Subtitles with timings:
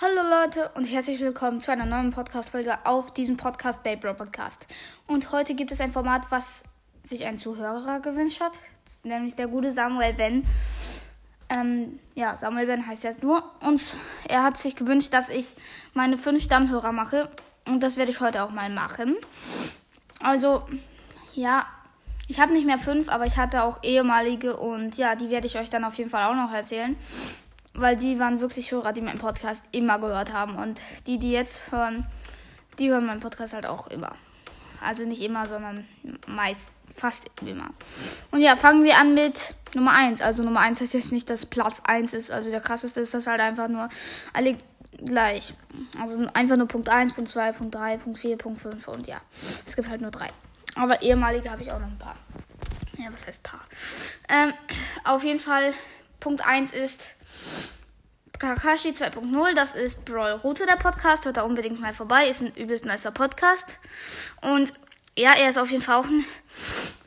[0.00, 4.66] Hallo Leute und herzlich willkommen zu einer neuen Podcast-Folge auf diesem Podcast Babe Bro Podcast.
[5.06, 6.64] Und heute gibt es ein Format, was
[7.04, 8.58] sich ein Zuhörer gewünscht hat,
[9.04, 10.44] nämlich der gute Samuel Ben.
[11.48, 13.44] Ähm, ja, Samuel Ben heißt jetzt nur.
[13.60, 13.96] Und
[14.28, 15.54] er hat sich gewünscht, dass ich
[15.92, 17.30] meine fünf Stammhörer mache.
[17.68, 19.16] Und das werde ich heute auch mal machen.
[20.18, 20.66] Also,
[21.36, 21.66] ja,
[22.26, 25.56] ich habe nicht mehr fünf, aber ich hatte auch ehemalige und ja, die werde ich
[25.56, 26.96] euch dann auf jeden Fall auch noch erzählen
[27.74, 30.56] weil die waren wirklich Hörer, die meinen Podcast immer gehört haben.
[30.56, 32.06] Und die, die jetzt hören,
[32.78, 34.12] die hören meinen Podcast halt auch immer.
[34.80, 35.86] Also nicht immer, sondern
[36.26, 37.70] meist, fast immer.
[38.30, 40.20] Und ja, fangen wir an mit Nummer 1.
[40.20, 42.30] Also Nummer 1 heißt jetzt nicht, dass Platz 1 ist.
[42.30, 43.88] Also der krasseste ist das halt einfach nur
[44.32, 44.56] alle
[45.04, 45.54] gleich.
[46.00, 49.20] Also einfach nur Punkt 1, Punkt 2, Punkt 3, Punkt 4, Punkt 5 und ja.
[49.66, 50.28] Es gibt halt nur drei.
[50.76, 52.16] Aber ehemalige habe ich auch noch ein paar.
[52.98, 53.60] Ja, was heißt paar?
[54.28, 54.52] Ähm,
[55.04, 55.72] auf jeden Fall,
[56.20, 57.02] Punkt 1 ist
[58.38, 61.24] Kakashi 2.0, das ist Brawl Route der Podcast.
[61.24, 62.28] Hört da unbedingt mal vorbei.
[62.28, 63.78] Ist ein übelst nicer Podcast.
[64.42, 64.72] Und
[65.16, 66.24] ja, er ist auf jeden Fall auch ein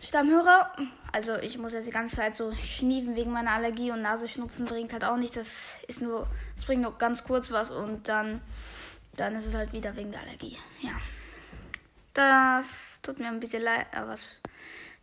[0.01, 0.71] Stammhörer.
[1.11, 4.93] Also ich muss jetzt die ganze Zeit so schniefen wegen meiner Allergie und Nasenschnupfen bringt
[4.93, 5.35] halt auch nichts.
[5.35, 8.41] Das ist nur, es bringt nur ganz kurz was und dann,
[9.15, 10.57] dann ist es halt wieder wegen der Allergie.
[10.81, 10.91] Ja.
[12.13, 14.25] Das tut mir ein bisschen leid, aber es,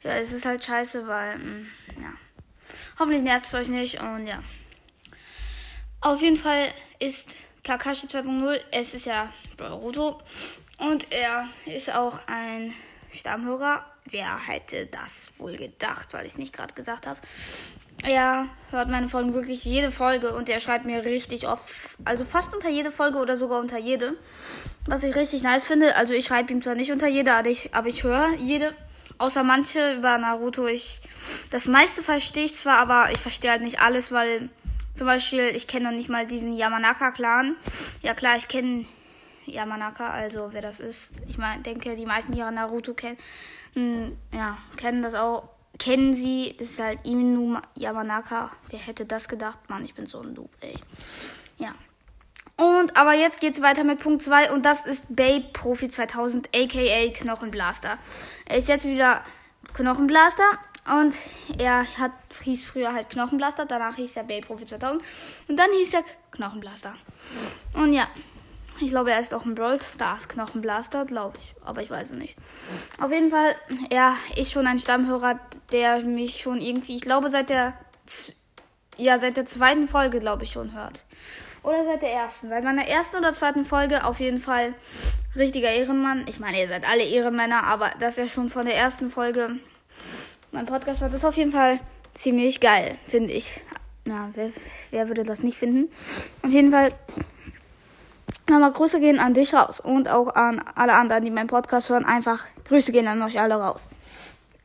[0.03, 1.67] ja, es ist halt scheiße, weil, mm,
[2.03, 2.13] ja.
[2.99, 4.43] Hoffentlich nervt es euch nicht und ja.
[6.05, 7.31] Auf jeden Fall ist
[7.65, 10.19] Kakashi 2.0, es ist ja Boruto
[10.77, 12.75] und er ist auch ein
[13.11, 13.83] Stammhörer.
[14.05, 17.19] Wer hätte das wohl gedacht, weil ich es nicht gerade gesagt habe.
[18.03, 21.65] Er hört meine Folgen wirklich jede Folge und er schreibt mir richtig oft,
[22.05, 24.13] also fast unter jede Folge oder sogar unter jede.
[24.85, 25.97] Was ich richtig nice finde.
[25.97, 28.75] Also ich schreibe ihm zwar nicht unter jede, aber ich, aber ich höre jede.
[29.17, 30.67] Außer manche über Naruto.
[30.67, 31.01] Ich,
[31.51, 34.51] das meiste verstehe ich zwar, aber ich verstehe halt nicht alles, weil
[34.95, 37.57] zum Beispiel, ich kenne noch nicht mal diesen Yamanaka-Clan.
[38.03, 38.87] Ja klar, ich kenne
[39.47, 41.13] Yamanaka, also wer das ist.
[41.29, 43.19] Ich meine, denke, die meisten, die Naruto kennen,
[43.75, 45.51] hm, ja, kennen das auch.
[45.77, 48.51] Kennen sie, das ist halt Inu Yamanaka.
[48.69, 49.59] Wer hätte das gedacht?
[49.69, 50.77] Mann, ich bin so ein Noob, ey.
[51.59, 51.75] Ja.
[52.57, 57.11] Und, aber jetzt geht's weiter mit Punkt 2 und das ist Babe Profi 2000, aka
[57.13, 57.99] Knochenblaster.
[58.45, 59.23] Er ist jetzt wieder
[59.73, 60.45] Knochenblaster
[60.87, 61.15] und
[61.59, 62.13] er hat,
[62.43, 65.03] hieß früher halt Knochenblaster, danach hieß er Bay Profi 2000
[65.49, 66.95] und dann hieß er Knochenblaster.
[67.73, 68.07] Und ja,
[68.81, 72.19] ich glaube, er ist auch ein Brawl Stars Knochenblaster, glaube ich, aber ich weiß es
[72.19, 72.37] nicht.
[73.01, 73.55] Auf jeden Fall,
[73.89, 75.39] er ist schon ein Stammhörer,
[75.73, 77.75] der mich schon irgendwie, ich glaube, seit der,
[78.97, 81.05] ja, seit der zweiten Folge, glaube ich, schon hört.
[81.63, 82.49] Oder seit der ersten.
[82.51, 84.75] Seit meiner ersten oder zweiten Folge auf jeden Fall
[85.35, 86.27] richtiger Ehrenmann.
[86.29, 89.57] Ich meine, ihr seid alle Ehrenmänner, aber dass er schon von der ersten Folge
[90.55, 91.81] mein Podcast war das auf jeden Fall
[92.15, 93.61] ziemlich geil, finde ich.
[94.05, 94.51] Na, wer,
[94.93, 95.91] wer, würde das nicht finden?
[96.43, 96.93] Auf jeden Fall
[98.49, 102.05] nochmal Grüße gehen an dich raus und auch an alle anderen, die meinen Podcast hören.
[102.05, 103.89] Einfach Grüße gehen an euch alle raus.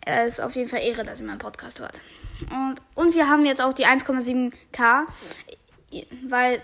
[0.05, 1.99] Es ist auf jeden Fall Ehre, dass ihr meinen Podcast hört.
[2.51, 5.05] Und, und wir haben jetzt auch die 1,7k,
[6.27, 6.61] weil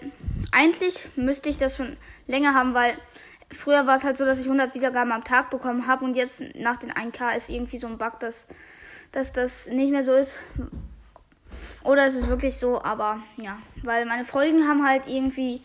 [0.51, 1.97] eigentlich müsste ich das schon
[2.27, 2.93] länger haben, weil
[3.51, 6.43] früher war es halt so, dass ich 100 Wiedergaben am Tag bekommen habe und jetzt
[6.55, 8.47] nach den 1k ist irgendwie so ein Bug, dass
[9.15, 10.43] dass das nicht mehr so ist.
[11.83, 15.61] Oder ist es wirklich so, aber ja, weil meine Folgen haben halt irgendwie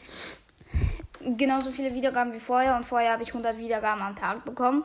[1.20, 4.84] genauso viele Wiedergaben wie vorher und vorher habe ich 100 Wiedergaben am Tag bekommen.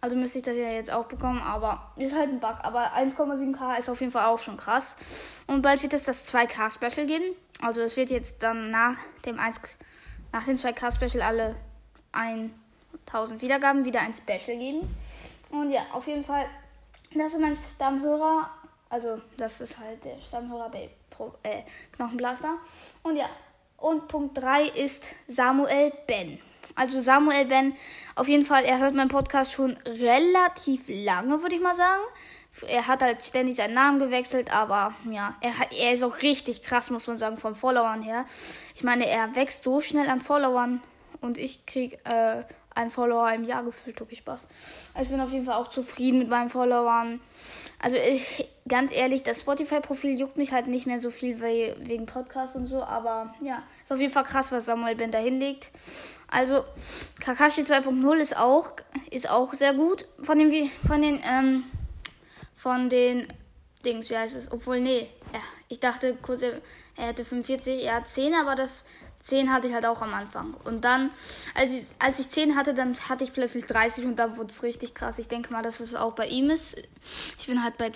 [0.00, 2.56] Also müsste ich das ja jetzt auch bekommen, aber ist halt ein Bug.
[2.62, 4.96] Aber 1,7k ist auf jeden Fall auch schon krass.
[5.46, 7.24] Und bald wird es das 2k Special geben.
[7.60, 9.60] Also es wird jetzt dann nach dem 1,
[10.32, 11.56] nach dem 2k Special alle
[12.12, 14.94] 1000 Wiedergaben wieder ein Special geben.
[15.50, 16.44] Und ja, auf jeden Fall
[17.18, 18.50] das ist mein Stammhörer.
[18.88, 21.62] Also, das ist halt der Stammhörer bei Pro, äh,
[21.92, 22.54] Knochenblaster.
[23.02, 23.28] Und ja,
[23.78, 26.38] und Punkt 3 ist Samuel Ben.
[26.74, 27.74] Also Samuel Ben,
[28.14, 32.02] auf jeden Fall, er hört meinen Podcast schon relativ lange, würde ich mal sagen.
[32.68, 36.90] Er hat halt ständig seinen Namen gewechselt, aber ja, er, er ist auch richtig krass,
[36.90, 38.24] muss man sagen, von Followern her.
[38.74, 40.82] Ich meine, er wächst so schnell an Followern
[41.20, 42.42] und ich krieg äh,
[42.76, 44.00] ein Follower im Jahr gefühlt.
[44.00, 44.48] Okay, Spaß.
[45.02, 47.20] Ich bin auf jeden Fall auch zufrieden mit meinen Followern.
[47.80, 52.54] Also ich, ganz ehrlich, das Spotify-Profil juckt mich halt nicht mehr so viel wegen Podcast
[52.56, 55.70] und so, aber ja, ist auf jeden Fall krass, was Samuel Ben da hinlegt.
[56.28, 56.64] Also
[57.20, 58.70] Kakashi 2.0 ist auch,
[59.10, 61.64] ist auch sehr gut von den, von den, ähm,
[62.56, 63.28] von den
[63.84, 64.50] Dings, wie heißt es?
[64.50, 66.60] Obwohl, nee, ja, ich dachte kurz, er
[66.96, 68.86] hätte 45, er hat 10, aber das
[69.26, 70.54] 10 hatte ich halt auch am Anfang.
[70.64, 71.10] Und dann,
[71.54, 74.62] als ich, als ich 10 hatte, dann hatte ich plötzlich 30 und dann wurde es
[74.62, 75.18] richtig krass.
[75.18, 76.76] Ich denke mal, dass es auch bei ihm ist.
[77.36, 77.90] Ich bin halt bei,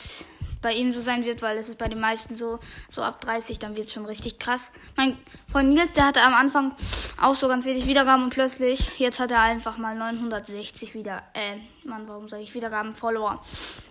[0.60, 3.60] bei ihm so sein wird, weil es ist bei den meisten so, so ab 30,
[3.60, 4.72] dann wird es schon richtig krass.
[4.96, 5.16] Mein
[5.52, 6.74] Freund Nils, der hatte am Anfang
[7.20, 11.58] auch so ganz wenig Wiedergaben und plötzlich, jetzt hat er einfach mal 960 wieder, äh,
[11.86, 13.40] Mann, warum sage ich Wiedergaben, Follower.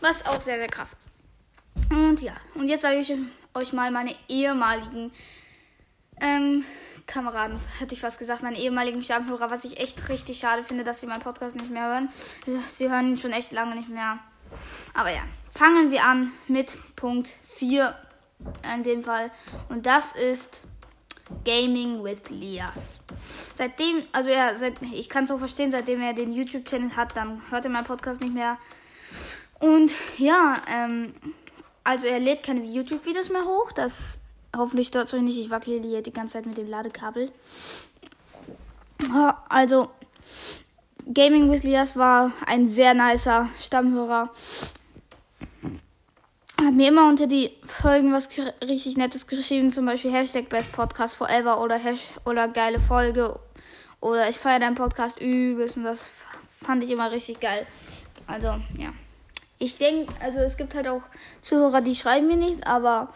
[0.01, 1.07] Was auch sehr, sehr krass ist.
[1.89, 3.13] Und ja, und jetzt sage ich
[3.53, 5.13] euch mal meine ehemaligen
[6.19, 6.65] ähm,
[7.10, 11.00] Kameraden, hätte ich fast gesagt, meine ehemaligen Stammhörer, was ich echt richtig schade finde, dass
[11.00, 12.10] sie meinen Podcast nicht mehr hören.
[12.68, 14.20] Sie hören ihn schon echt lange nicht mehr.
[14.94, 15.22] Aber ja,
[15.52, 17.96] fangen wir an mit Punkt 4
[18.76, 19.32] in dem Fall.
[19.70, 20.66] Und das ist
[21.46, 23.02] Gaming with Lias.
[23.56, 27.42] Seitdem, also ja, seit, ich kann es so verstehen, seitdem er den YouTube-Channel hat, dann
[27.50, 28.58] hört er meinen Podcast nicht mehr.
[29.60, 31.14] Und ja, ähm,
[31.84, 33.72] also er lädt keine YouTube-Videos mehr hoch.
[33.72, 34.20] Das
[34.56, 35.40] hoffentlich stört es euch nicht.
[35.40, 37.31] Ich wackele hier die ganze Zeit mit dem Ladekabel.
[39.48, 39.90] Also,
[41.13, 44.30] Gaming with Lias war ein sehr nicer Stammhörer
[46.66, 48.30] hat mir immer unter die Folgen was
[48.62, 53.40] richtig Nettes geschrieben, zum Beispiel Hashtag Best Podcast Forever oder Hash oder geile Folge
[54.01, 56.12] oder ich feiere deinen Podcast übelst und das
[56.62, 57.66] fand ich immer richtig geil.
[58.28, 58.48] Also,
[58.78, 58.94] ja.
[59.57, 61.01] Ich denke, also es gibt halt auch
[61.42, 63.10] Zuhörer, die schreiben mir nichts, aber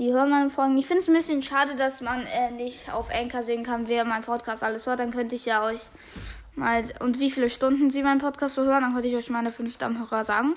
[0.00, 0.76] die hören meine Folgen.
[0.78, 4.04] Ich finde es ein bisschen schade, dass man äh, nicht auf Anchor sehen kann, wer
[4.04, 4.98] mein Podcast alles hört.
[4.98, 5.82] Dann könnte ich ja euch
[6.56, 9.52] mal und wie viele Stunden sie meinen Podcast so hören, dann könnte ich euch meine
[9.52, 10.54] fünf Stammhörer sagen.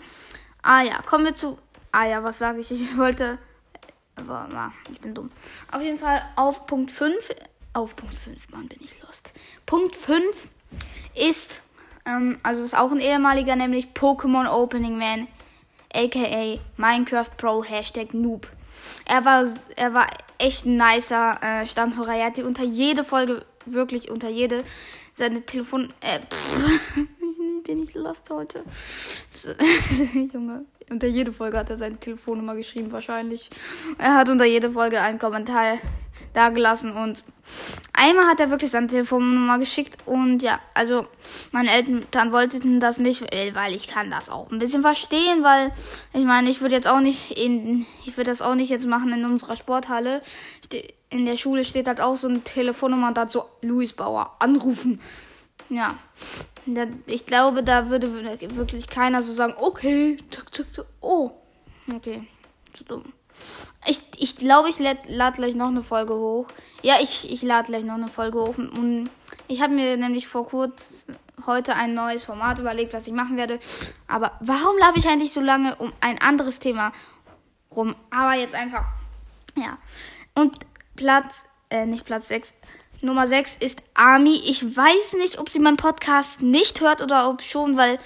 [0.61, 1.59] Ah ja, kommen wir zu
[1.95, 2.71] Ah ja, was sage ich?
[2.71, 3.37] Ich wollte.
[4.15, 5.29] Aber na, ich bin dumm.
[5.71, 7.13] Auf jeden Fall auf Punkt 5.
[7.73, 9.33] Auf Punkt 5, Mann, bin ich lost.
[9.67, 10.23] Punkt 5
[11.13, 11.61] ist,
[12.05, 15.27] ähm, also ist auch ein ehemaliger, nämlich Pokémon Opening Man,
[15.93, 18.47] aka Minecraft Pro Hashtag Noob.
[19.05, 19.45] Er war,
[19.75, 20.07] er war
[20.37, 22.15] echt ein nicer äh, Stammhörer.
[22.15, 24.63] Er hatte unter jede Folge, wirklich unter jede,
[25.15, 25.93] seine Telefon.
[26.01, 26.97] Äh, pff,
[27.63, 28.63] bin ich lost heute.
[30.33, 30.65] Junge.
[30.89, 33.49] Unter jede Folge hat er seine Telefonnummer geschrieben, wahrscheinlich.
[33.97, 35.77] Er hat unter jede Folge einen Kommentar
[36.33, 37.23] dagelassen und
[37.93, 41.05] einmal hat er wirklich seine Telefonnummer geschickt und ja, also
[41.51, 45.71] meine Eltern wollten das nicht, weil ich kann das auch ein bisschen verstehen, weil
[46.13, 49.13] ich meine, ich würde jetzt auch nicht in, ich würde das auch nicht jetzt machen
[49.13, 50.21] in unserer Sporthalle.
[51.09, 54.99] In der Schule steht halt auch so eine Telefonnummer und da so Luis Bauer anrufen.
[55.69, 55.97] Ja.
[57.05, 58.13] Ich glaube, da würde
[58.55, 60.85] wirklich keiner so sagen, okay, zack, zack, zack.
[61.01, 61.31] Oh.
[61.93, 62.23] Okay.
[62.73, 63.13] Zu dumm.
[63.85, 66.47] Ich, ich glaube, ich lade lad gleich noch eine Folge hoch.
[66.81, 68.57] Ja, ich, ich lade gleich noch eine Folge hoch.
[68.57, 69.09] Und
[69.47, 71.05] ich habe mir nämlich vor kurz
[71.45, 73.59] heute ein neues Format überlegt, was ich machen werde.
[74.07, 76.91] Aber warum laufe ich eigentlich so lange um ein anderes Thema
[77.75, 77.95] rum?
[78.09, 78.85] Aber jetzt einfach.
[79.55, 79.77] Ja.
[80.35, 80.57] Und
[80.95, 82.53] Platz, äh, nicht Platz 6,
[83.03, 84.41] Nummer 6 ist Ami.
[84.45, 87.99] Ich weiß nicht, ob sie meinen Podcast nicht hört oder ob schon, weil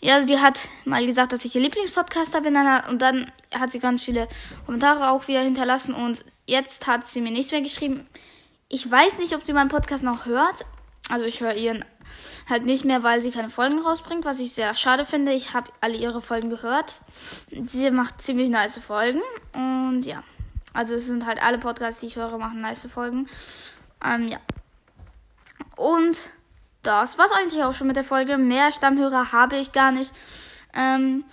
[0.00, 2.56] ja, die hat mal gesagt, dass ich ihr Lieblingspodcaster bin
[2.88, 4.26] und dann hat sie ganz viele
[4.66, 8.08] Kommentare auch wieder hinterlassen und jetzt hat sie mir nichts mehr geschrieben.
[8.68, 10.66] Ich weiß nicht, ob sie meinen Podcast noch hört.
[11.08, 11.84] Also ich höre ihren
[12.48, 15.32] halt nicht mehr, weil sie keine Folgen rausbringt, was ich sehr schade finde.
[15.32, 17.02] Ich habe alle ihre Folgen gehört.
[17.66, 19.20] Sie macht ziemlich nice Folgen
[19.52, 20.24] und ja.
[20.72, 23.28] Also es sind halt alle Podcasts, die ich höre, machen nice Folgen.
[24.04, 24.38] Ähm, ja.
[25.76, 26.30] Und
[26.82, 28.38] das war's eigentlich auch schon mit der Folge.
[28.38, 30.12] Mehr Stammhörer habe ich gar nicht.
[30.74, 31.24] Ähm,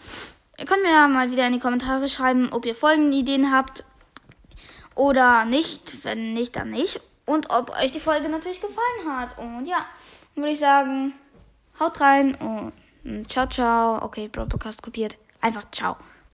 [0.57, 3.83] ihr könnt mir ja mal wieder in die Kommentare schreiben, ob ihr Folgenideen habt
[4.95, 6.03] oder nicht.
[6.03, 7.01] Wenn nicht, dann nicht.
[7.25, 9.37] Und ob euch die Folge natürlich gefallen hat.
[9.37, 9.85] Und ja,
[10.35, 11.13] würde ich sagen,
[11.80, 14.03] haut rein und ciao, ciao.
[14.03, 15.18] Okay, Podcast kopiert.
[15.42, 15.97] Einfach ciao.